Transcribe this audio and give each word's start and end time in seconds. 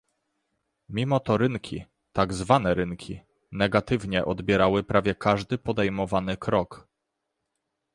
Mimo 0.89 1.19
to 1.19 1.37
rynki- 1.37 1.85
tak 2.17 2.33
zwane 2.33 2.73
rynki- 2.73 3.21
negatywnie 3.61 4.25
odbierały 4.25 4.83
prawie 4.83 5.15
każdy 5.15 5.57
podejmowany 5.57 6.37
krok 6.37 6.87